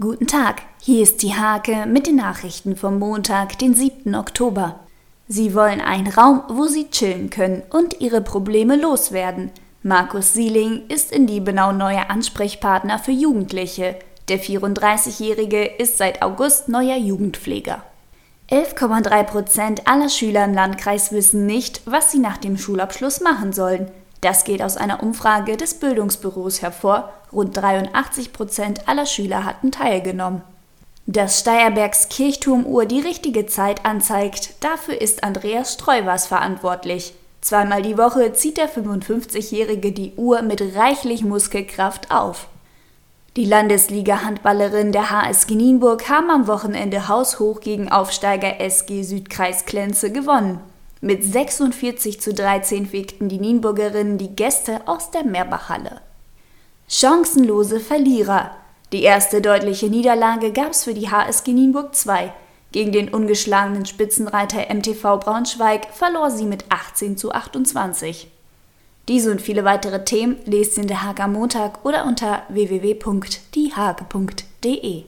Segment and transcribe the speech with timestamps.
[0.00, 4.14] Guten Tag, hier ist die Hake mit den Nachrichten vom Montag, den 7.
[4.14, 4.78] Oktober.
[5.26, 9.50] Sie wollen einen Raum, wo Sie chillen können und Ihre Probleme loswerden.
[9.82, 13.96] Markus Sieling ist in Liebenau neuer Ansprechpartner für Jugendliche.
[14.28, 17.82] Der 34-Jährige ist seit August neuer Jugendpfleger.
[18.52, 23.88] 11,3 Prozent aller Schüler im Landkreis wissen nicht, was sie nach dem Schulabschluss machen sollen.
[24.20, 27.12] Das geht aus einer Umfrage des Bildungsbüros hervor.
[27.32, 30.42] Rund 83 Prozent aller Schüler hatten teilgenommen.
[31.06, 37.14] Dass Steierbergs Kirchturmuhr die richtige Zeit anzeigt, dafür ist Andreas Streuvers verantwortlich.
[37.40, 42.48] Zweimal die Woche zieht der 55-Jährige die Uhr mit reichlich Muskelkraft auf.
[43.36, 50.60] Die Landesliga-Handballerinnen der HSG Nienburg haben am Wochenende haushoch gegen Aufsteiger SG Südkreis Klenze gewonnen.
[51.00, 56.00] Mit 46 zu 13 fegten die Nienburgerinnen die Gäste aus der Meerbachhalle.
[56.88, 58.50] Chancenlose Verlierer.
[58.92, 62.32] Die erste deutliche Niederlage gab es für die HSG Nienburg 2.
[62.72, 68.26] Gegen den ungeschlagenen Spitzenreiter MTV Braunschweig verlor sie mit 18 zu 28.
[69.06, 75.04] Diese und viele weitere Themen lest in der Hager Montag oder unter www.diehage.de.